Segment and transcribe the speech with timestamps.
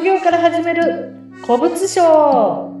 [0.00, 1.12] 副業から始める
[1.44, 2.74] 古物商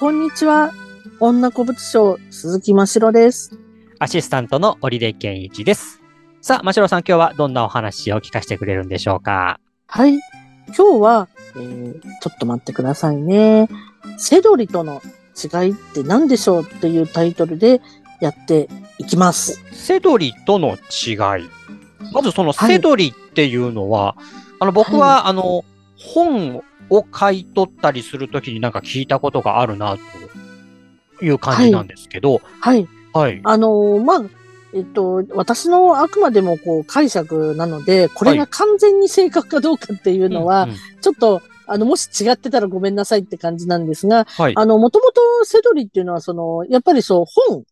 [0.00, 0.72] こんにちは。
[1.20, 3.56] 女古物商、鈴木真城です。
[4.00, 6.02] アシスタントの織出健一です。
[6.40, 9.60] さあ、真城さん、今日はどんなお話を聞かせてくれるんでしょうか？
[9.86, 10.14] はい。
[10.76, 13.68] 今日は、えーちょっと待ってくださいね。
[14.18, 15.00] セドリとの
[15.40, 17.80] 違いって何でしょうっていうタイトルで
[18.20, 19.62] やっていきます。
[19.70, 21.48] セドリとの違い。
[22.12, 24.16] まずそのはいセドリっていうのは、
[24.58, 25.64] あの、僕は、あの、
[25.96, 29.96] 本を買い取ったりするときになんか聞いたことがあるな、
[31.18, 32.86] という感じなんですけど、はい。
[33.12, 33.40] はい。
[33.44, 34.24] あのーまあ、
[34.74, 40.68] えっと、私のあくまでもこう解釈なので、これが完全に正確かどうかっていうのは、
[41.00, 44.52] ちょっと、あの、もし違ってたらごめんなさいって感じなんですが、はい。
[44.56, 47.64] あの、もともとセドリっていうのは、その、やっぱりそう、本、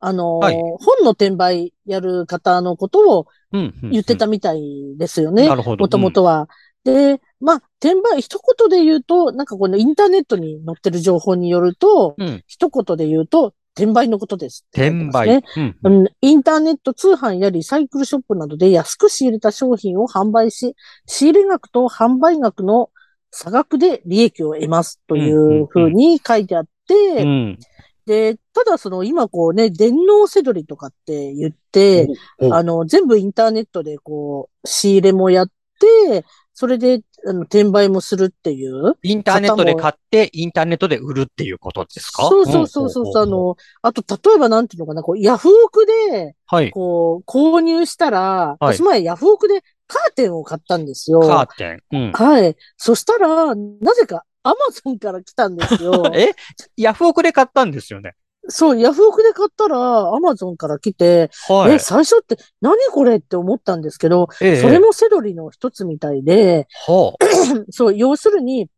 [0.00, 4.62] あの、はい本の転売やる方のことを言ってたみたい
[4.96, 5.48] ですよね。
[5.48, 5.82] なるほど。
[5.82, 6.48] もともとは。
[6.84, 12.28] で、まあ、転売、一言で言うと、なんかこのインターネットに載ってる情報によると、うん。
[12.28, 12.44] うん。
[12.46, 15.44] 一言で言うと、転売のことですって書いて転売。。
[15.56, 20.74] うんうん、インターネット通販やリサイクルショップなどで安く仕入れた商品を販売し、
[21.06, 22.90] 仕入れ額と販売額の
[23.30, 27.58] 差額で利益を得ますというふうに書いてあって、うん。
[28.06, 38.94] で、ただその今こうね、電脳せどりとかって言って、おあの、全部インターネットでこう、仕入れもやって、それで、あの、転売もするっていう。
[39.02, 42.22] インターネットで買って、インターネットで売るっていうことですか？
[42.28, 46.70] そうそうそうそうそう、あ、の、あと、例えばなんていうのかな、こう、ヤフオクで、はい。
[46.70, 51.20] こう、購入したら、はい私前ヤフオクでカーテンを買ったんですよ。
[51.20, 51.82] カーテン。
[51.92, 52.12] うん。
[52.12, 52.56] はい。
[52.78, 56.10] そしたら、なぜかアマゾンから来たんですよ。
[56.14, 56.30] え？
[56.76, 58.14] ヤフオクで買ったんですよね。
[58.48, 61.74] そう、ヤフオクで買ったら、アマゾンから来て、はい。
[61.74, 67.14] え、最初って何これって思ったんですけど、ええそれもセドリの一つみたいで、は
[67.70, 68.68] そう、要するに、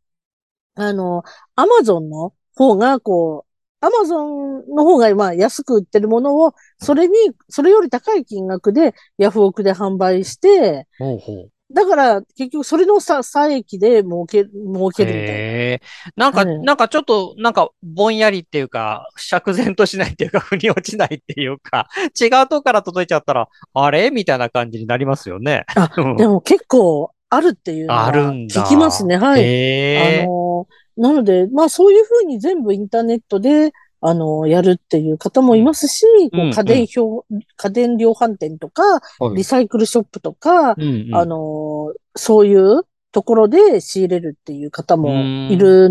[0.75, 1.23] あの、
[1.55, 7.15] アマゾンの方が、こう、アマゾンの方が、まあ、安く売ってるものを、それに、
[7.49, 11.05] それより高い金額で、ヤフオクで販売して、あ。
[11.05, 11.51] ほうほう。
[11.71, 15.81] だから、結局、それの差、差益で儲け、儲けるみたい
[16.17, 16.27] な。
[16.27, 25.65] なんか、はいなんかちょっと、なんか、ぼんやりっていうか、釈然としないっていうか、 腑に落ちないっていうか、違うとこから届いちゃったら、あれみたいな感じになりますよね。
[25.77, 28.13] あ うんでも結構、あるっていうのは。
[28.13, 29.19] 聞きますね。
[29.19, 30.23] はい。
[30.23, 37.27] あの、なので、まあそういうふうに全部インターネットで、あの、やるっていう方もいますし、こうんう家電表、
[37.57, 38.83] 家電量販店とか、
[39.19, 42.83] はいリサイクルショップとか、うんうんあの、そういう
[43.13, 45.11] ところで仕入れるっていう方も
[45.51, 45.91] いる、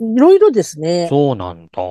[0.00, 1.06] いろいろですね。
[1.08, 1.82] そうなんだ。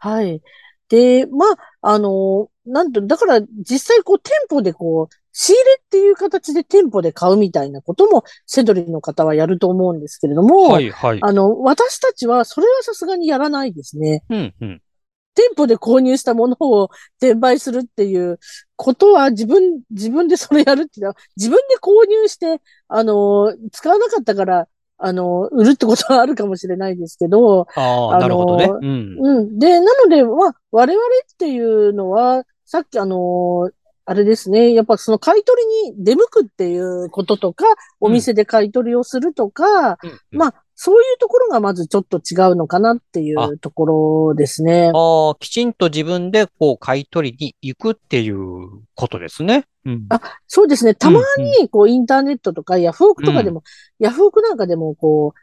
[0.00, 0.40] はい。
[0.88, 1.46] で、ま
[1.80, 11.18] あ、あの、なんと、だから実際こう店舗でこう、仕入れっていう形で店舗で買うみたいなことも、セドリの方はやると思うんですけれども、はいはい。
[11.22, 14.24] あの、私たちはそれはさすがにやらないですね。
[14.30, 14.82] うんうん。
[15.36, 16.90] 店舗で購入したものを
[17.20, 18.40] 転売するっていう
[18.74, 24.66] ことは自分、自分でそれやるっていうのは、自分で購入して、あの、使わなかったから、
[24.96, 28.64] あの、売るってことはあるかもしれないですけど、ああ、なるほどね。
[28.66, 29.18] うん。
[29.20, 29.58] うん。
[29.60, 33.70] で、なので、まあ、我々っていうのは、さっきあの、
[34.10, 34.72] あれですね。
[34.72, 37.66] やっぱその買い取りに出向くっていうこととか、
[38.00, 44.92] お店で買い取りをするとか、うんまあ、そういうところがまずちょっと違うのかなっていうところですね。
[44.94, 48.38] ああ、きちんと自分でこう買い取りに行くっていう
[48.94, 49.66] ことですね。
[49.84, 50.06] うん。
[50.08, 50.94] あそうですね。
[50.94, 53.62] たまうんうんに、こう、インターネットとか、ヤフオクとかでも、
[53.98, 55.40] ヤフオクなんかでも、こう、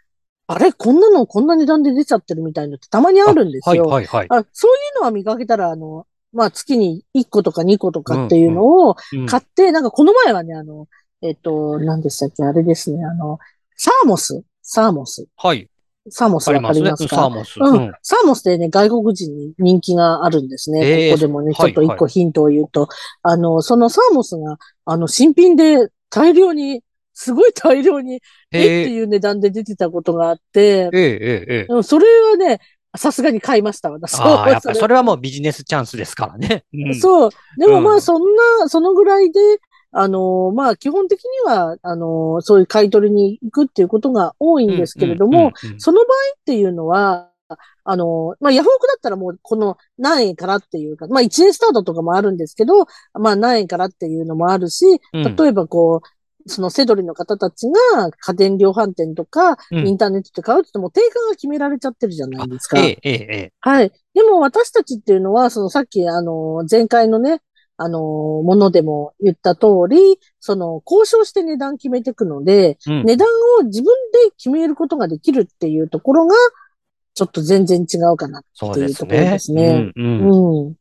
[0.47, 3.86] あれこんなのこんな値段で出ちゃってるみたいのってたまにあるんですはいよ。
[3.86, 4.28] はいはい。
[4.30, 10.88] あそういうのは見かけたら、あの、まあ、月に1個とか2個とかっていうのをうん買って、なんかこの前はね、あの、
[11.22, 13.40] えっと、何でしたっけあれですね、あの、
[13.75, 15.69] サーモスサーモスはい。
[16.09, 16.91] サーモスありますね。
[16.91, 17.59] わかりますかサーモス。
[17.59, 17.94] ううんん。
[18.01, 20.79] サーモスでね、外国人に人気があるんですね。
[20.85, 22.87] ええここでもね、ちはいょっと一個ヒントを言うと、
[23.23, 26.84] あの、そのサーモスが、あの、新品で大量に、
[27.14, 28.22] すごい大量に、
[28.52, 31.67] えっていう値段で出てたことがあって、ええ、ええ、ええ。
[31.67, 32.59] でもそれはね、
[32.97, 36.66] さすがに買いました、私ああ、やっぱそれはもうビジネスチャンスですからね。
[36.74, 36.96] うん。
[36.96, 37.30] そう。
[37.58, 38.22] でもまうんあ、そん
[38.62, 39.40] な、そのぐらいで、
[39.92, 46.06] あの、まあ、基本的には、あの、そういう買い取りに行くっていうことが多いんですけれども、その場合
[46.38, 47.30] っていうのは、
[47.84, 56.08] あの、まあ、ヤフオクだったらもう、この何円からっていうか、まあ、1円スタートとかもあるんですけど、まあ、何円からっていうのもあるし、うん例えばこう、
[56.47, 62.80] そのセドリの方たちが家電量販店とか、うんインターネットで買うって言っても定価が決められちゃってるじゃないですか。
[62.80, 63.53] ええ、ええ、ええ。
[63.62, 63.92] はい。
[64.14, 67.42] でも私たちっていうのは、そのさっきあの、前回のね、
[67.78, 73.28] あの、ものでも言った通り、その、交渉して値段決めていくので、うん値段
[73.59, 73.94] を自分
[74.28, 76.36] で決めることができるっていうところが、
[77.16, 78.44] ちょっと全然違うかなっ
[78.74, 79.30] ていうところですね。
[79.32, 79.92] ですね。
[79.96, 80.76] うんうんうん。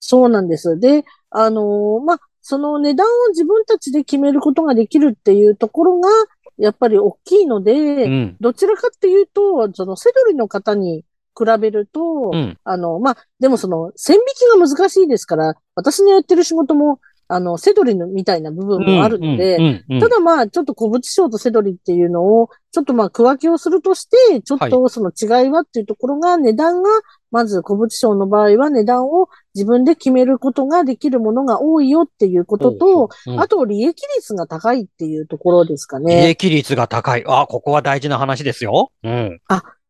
[0.00, 0.78] そうなんです。
[0.78, 6.08] で、あのーまあ、その値段を自分たちで決めることができるっていうところが、
[6.56, 8.36] やっぱり大きいので、うん。
[8.40, 11.04] どちらかっていうと、そのセドリの方に
[11.38, 12.56] 比べると、うん。
[12.64, 14.22] あの、まあ、でもその線引
[14.56, 26.88] きが難しいですから、私のやってる仕事も、あの、セドリのみたいな部分もあるので、ただまあ、ちょっと古物商とセドリっていうのを、ちょっとまあ、区分けをするとして、ちょっとその違いはっていうところが、値段が、
[27.30, 36.28] まず古物商の場合は値段を自分で決めることができるものが多いよっていうことと、うんあと利益率が高いっていうところですか利ね。
[36.30, 37.24] 益率が高い。
[37.26, 38.90] あ、ここは大事な話ですよ。
[39.02, 39.40] うん。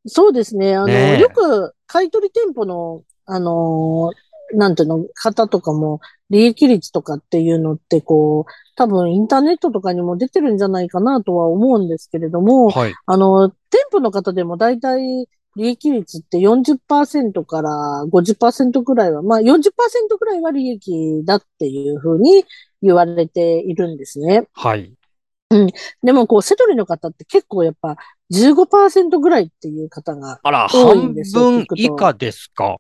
[0.07, 0.75] そうですね。
[0.75, 6.01] あの、ねえよく買い取り店舗の、あのーなんていうの、方とかも、
[6.31, 12.95] 利益率とかっていうのって、こう、多分インターネットとかにも出てるんじゃないかなとは思うんですけれども、はい。
[13.07, 13.57] あの、店
[13.93, 15.29] 舗の方でも大体
[15.59, 17.71] 利益率って40%から
[18.11, 22.45] 50%くらいは、まあ40%くらいは利益だっていうふうに
[22.81, 24.47] 言われているんですね。
[24.53, 24.95] はい。
[26.03, 27.97] でもこう、セドリの方って結構やっぱ
[28.33, 32.77] 15%ぐらいっていう方があら、多いん半ですよ分聞くと以下ですか？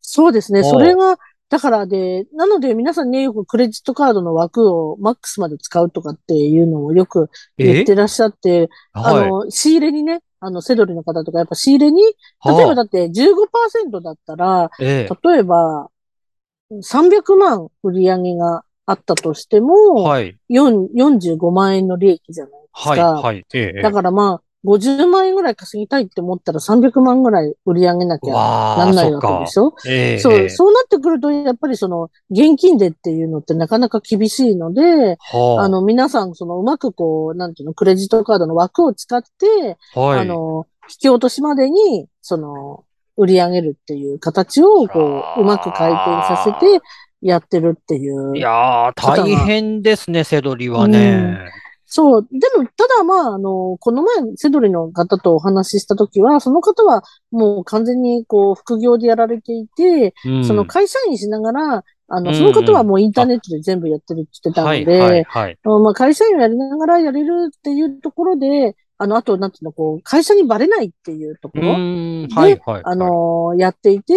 [0.00, 0.62] そうですね。
[0.62, 1.18] それが、
[1.48, 9.30] だからで、なので皆さんね、よくクレジットカードの枠をマックスまで使うとかっていうのをよく言ってらっしゃって、あはい。
[9.30, 15.28] の、仕入れにね、あの、セドリの方とかやっぱ仕入れに、例えばだって15%だったら、ええ。
[15.30, 15.90] 例えば
[16.82, 20.36] 300万売り上げがあったとしても、はい。
[20.48, 22.98] 4 45万円の利益じゃないですはい。
[22.98, 23.12] か。
[23.14, 23.44] はい。
[23.54, 23.82] ええ。
[23.82, 29.74] だからまあ、50万円ぐらい稼ぎたいって思ったら300万ぐらい売り上げなきゃなんないわけでしょ？
[29.86, 30.18] ええ。
[30.18, 40.20] そう、そうなってくると、やっぱりその、現金でっていうのってなかなか厳しいので、はあの、皆さん、その、うまくこう、なんていうの、クレジットカードの枠を使って、はい。
[40.20, 42.84] あの、引き落としまでに、その、
[43.16, 46.82] 売り上げるっていう形を、こう、うまく回転させて、
[47.22, 48.36] やってるっていう。
[48.36, 51.38] いやー、大変ですね、セドリはね。
[51.86, 52.28] そう。
[52.30, 65.58] でも、ただまあ、あの、この前、セドリの方とお話ししたときは、その方はもう完全にこう、副業でやられていて、うんその会社員しながら、あの、うんその方はもうインターネットで全部やってるって言ってたのはい、で、はい、はい。
[65.62, 72.82] まあ、会社員をやりながらやれるっていうところで、あの、あと、なんていうの、こう、会社にバレないっていうとこうろ、ーん、はい、はい。
[72.84, 74.14] あのやっていて、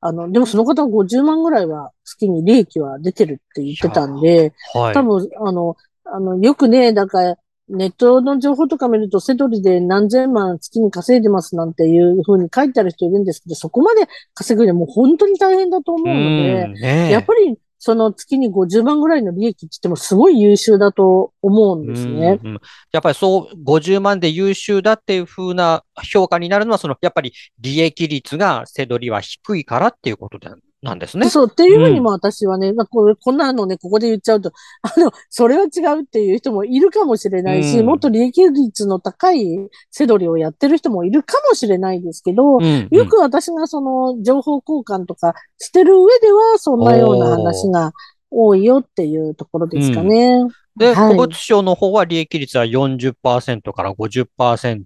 [0.00, 5.76] あの、でもその方は50万ぐらいは月に利益は出てるって言ってたんで、はい、多分、あの、
[6.12, 7.36] あの、よくね、だから、
[7.68, 17.10] ネットの情報とか見ると、セドリで何千万月に稼いでますなんていう風に書いてある人いるんですけど、そこまで稼ぐにはもう本当に大変だと思うので、うんねえ。
[17.10, 22.40] やっぱりその月に50万ぐらいの利益って言ってもすごい優秀だと思うんですね。
[22.42, 22.60] うんうん。
[22.92, 30.48] やっぱりそう、50万で優秀だっていう風な評価になるのは、その、やっぱり利益率がセドリは低いからっていうことで
[30.80, 31.28] なんですね。
[31.28, 32.04] そう、っていうふうにうん。
[32.04, 34.52] も私はね、まあこれ、こんなのね、ここで言っちゃうと、
[34.82, 37.86] あの、それは違うっていう人もいるかもしれないし、うん。
[37.86, 39.58] もっと利益率の高い
[39.90, 42.88] セドリをやってる人もいるかもしれないですけど、うんうん。
[42.96, 47.92] よく私がその情報交換とかしてる上では、そんなような話が
[48.30, 50.44] 多いよっていうところですかね。
[50.76, 51.06] で、はい。
[51.08, 54.84] 古物商の方は利益率は40%から50%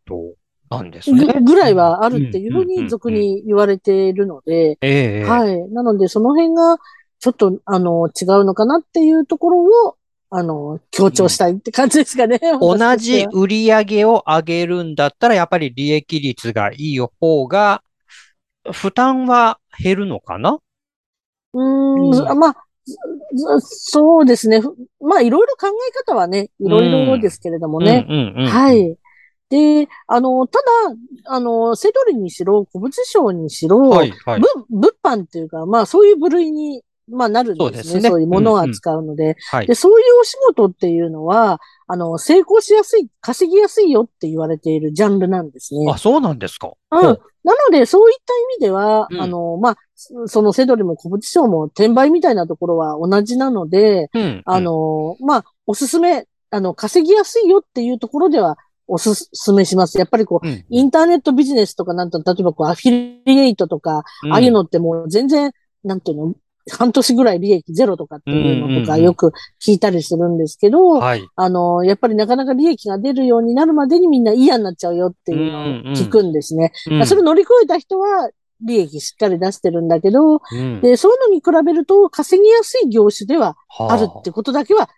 [0.76, 1.26] なんですね。
[1.26, 5.70] ぐぐらいはあるっていうふううんうんうんうんに俗に言われているので、ええはい。
[5.70, 6.78] なので、その辺が
[7.20, 9.96] ちょっと、あの、違うのかなっていうところを、
[10.30, 12.40] あの、強調したいって感じですかね。
[12.60, 17.82] 同私としてはじ売り上げを上げるんだったら、やっぱり利益率がいい方が、
[18.70, 20.58] 負担は減るのかな？
[21.52, 22.56] うーん、うんまあ、
[23.36, 24.60] そそうですね。
[24.60, 28.06] ふまあ、いろいろ考え方はね、いろいろですけれどもね。
[28.08, 28.46] うんうんうん。
[28.48, 28.72] は。
[28.72, 28.96] い。
[29.52, 30.64] で、あの、ただ、
[31.26, 34.40] あの、セドリにしろ、古物商にしろ、はい、はい。
[34.40, 37.92] ぶ物販っていうか、まあ、そういう部類に、まあ、なるんですね。
[37.92, 39.74] そうねそういうものを扱うので、はいで、。
[39.74, 45.92] そういうお仕事っていうのは、あの、成功しやすい、稼ぎやすいよって言われているジャンルなんですね。
[45.92, 46.72] あ、そうなんですか。
[46.90, 47.00] うん。
[47.02, 47.18] なの
[47.72, 54.42] で、そういった意味では、うんあの、まあ、そそのセドリも古物商も転売みたいなところは同じなので、うん。
[54.46, 58.56] あの、まあ、おすすめ、あの、稼ぎやすいよっていうところでは、
[58.86, 59.98] おすすめします。
[59.98, 65.52] やっぱりこう、うん、インターネットビジネスとかなんと、例えばこう、アフィリエイトとか、うんああいうのってもう全然、
[65.84, 66.34] なんていうの、
[66.70, 71.28] 半年ぐらい利益ゼロとかっていうのとうんうんうんかよく聞いたりするんですけど、はい。
[71.34, 76.72] あの、やっぱりなかなか利益が出るようになるまでにみんな嫌になっちゃうよっていうのを聞くんですね。
[76.90, 80.80] うんそれ乗り越えた人は利益しっかり出してるんだけど、うん。
[80.80, 84.88] で、そういうのに比べると稼ぎやすい業種でははあるってことだけは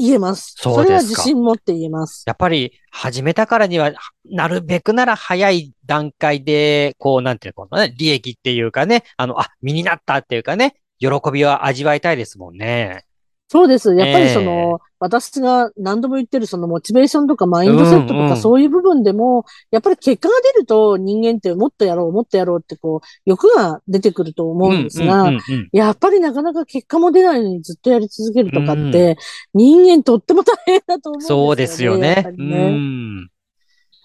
[0.00, 0.54] 言えます。
[0.56, 2.24] そうですかれは自信持って言えます。
[2.26, 3.92] やっぱり始めたからには、
[4.24, 13.04] なるべくなら早い段階で、こう、なんていうのかな、利益っていうかね、あの、あ、身になったっていうかね、喜びを味わいたいですもんね。
[13.52, 13.96] そうです。
[13.96, 29.18] やっぱりそええの、私が何度も言ってるそのモチベーションとかマインドセットとうんうんかそういう部分でも、やっぱり結果が出ると人間ってもっとやろう、もっとやろうってこう、欲が出てくると思うんですが、うんうんうんうんやっぱりなかなか結果も出ないのにずっとやり続けるとかうんって、
[29.52, 31.44] 人間とっても大変だと思うんですよね。
[31.48, 32.34] そうですよね。
[32.36, 33.22] ねん。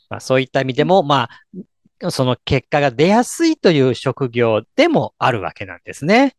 [0.09, 1.29] まあ、そういった意味でも、ま
[2.01, 6.35] あ、その結果が出やすいという職業でもあるわけなんですね。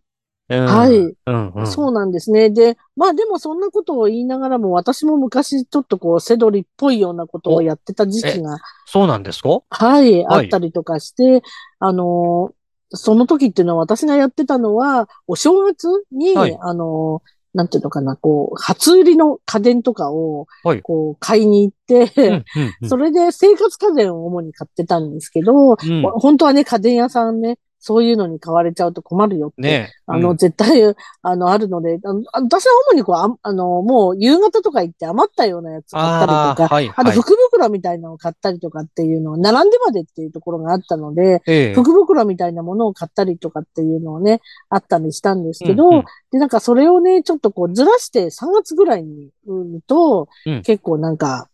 [0.48, 0.96] うん、はい。
[0.96, 1.66] うんうん。
[1.66, 2.50] そうなんですね。
[2.50, 9.48] で、まあでもそんなことを言いながらも、私も昔ちょっとこう、セドリっぽいようなことをやってた時期が、そうなんですか？
[9.70, 11.42] はい、はいあったりとかして、
[11.80, 12.56] あのー
[12.90, 22.44] その時っていうのは私がやってたのは、お正月に、はいあのーなんていうのかな、こう、初売りの家電とかをはい、こう、買いに行って、うんうん
[22.82, 30.36] うん それで生活家電を主に買ってたんですけど、うん本当はね、家電屋さんね、そういうのに買われちゃうと困るよってねあの、うん。
[30.36, 30.82] 絶対、
[31.22, 37.16] あの、あるので、あの私は主にこう、ああの、もう夕方とか行って余ったようなやつ買ったりとあーか、はい、あとはい。
[37.16, 41.74] 福袋みたいなのを買ったりとかっていうのを並んでまでっていうところがあったので、ええ。
[41.74, 50.62] 福袋みたいなものを買ったりとかっていうのをね、あったりしたんですけど、うんうんで、なんかそれをね、ちょっとこうずらして3月ぐらいに売ると、うん。
[50.62, 51.48] 結構なんか、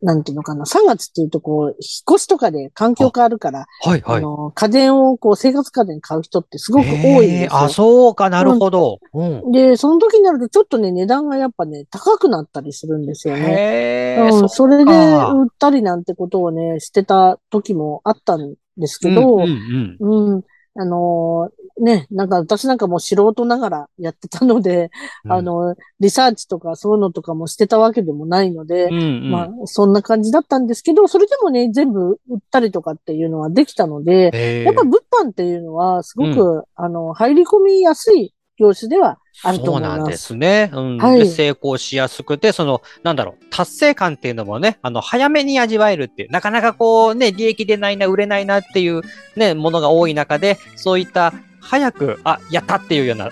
[0.00, 4.18] なんていうのかな、3月っていうとこう、引っ越しとかで環境変わるから、はい、はい。
[4.18, 7.20] あの、家電をこう、生活家電買う人ってすごく多いんですよ。
[7.22, 9.00] ええあ、そうかなるほど。
[9.12, 9.52] うん。
[9.52, 13.42] で、その時になるとちょっとね、値段がやっぱね、高くなったりするんですよね。
[13.42, 20.42] へえ、うん、それでか売ったりなんてことをね、してた時もあったんですけど、うんうんうんうん、
[20.78, 24.90] あのーね、なんか私なんかもう素人ながらやってたので、
[25.24, 25.32] うん。
[25.32, 29.30] あの、リサーチとかそういうのとかもしてたわけでもないので、うんうん。
[29.30, 39.90] まあ、そんな感じだったんですけど、それでもね、全部売ったりとかっていうのはできたので、やっぱ物販っていうのは、すごく、あの、入り込みやすい業種ではあると思います。
[39.90, 40.70] そうなんですね。
[40.72, 40.98] うん。
[40.98, 49.02] はいで成功しやすくて、その、なんだろう、達成感っていうのもね、あの、早めに味わえるっていう、なかなかこうね、利益出ないな、売れないなっていう
[49.36, 53.30] ね、ものが多い中で、そういった、早く、あ、やったっていうような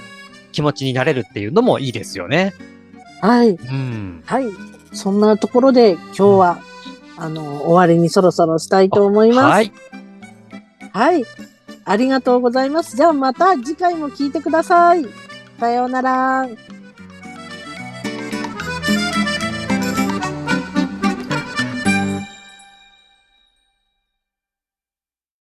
[0.53, 2.55] 気持ちになれるっていうのもいいですよね。
[3.21, 3.51] はい。
[3.51, 4.23] うん。
[4.27, 4.45] はい。
[4.93, 6.59] そんなところで今日は、
[7.17, 9.45] あの、終わりにそろそろしたいと思います。
[9.45, 9.73] はい。
[10.93, 11.25] はい。
[11.85, 12.97] ありがとうございます。
[12.97, 15.07] じゃあまた次回も聞いてください。
[15.59, 16.76] さようなら。